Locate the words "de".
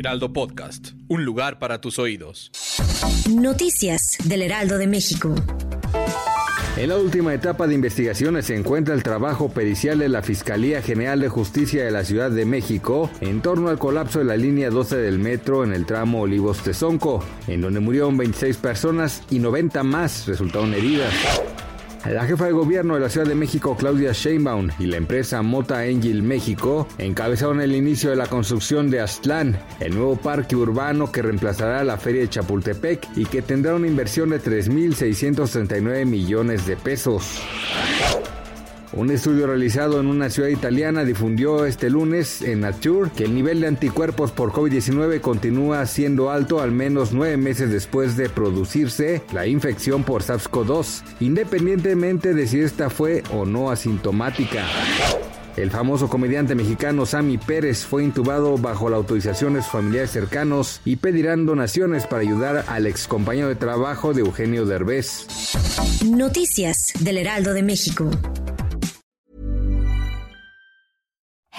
4.78-4.86, 7.66-7.74, 9.98-10.08, 11.20-11.28, 11.84-11.90, 12.30-12.46, 14.20-14.24, 22.46-22.52, 22.94-23.00, 23.26-23.34, 28.08-28.16, 28.90-29.00, 32.22-32.30, 34.30-34.40, 36.66-36.76, 43.60-43.68, 48.16-48.28, 52.34-52.48, 59.54-59.62, 63.48-63.54, 64.14-64.22, 67.52-67.62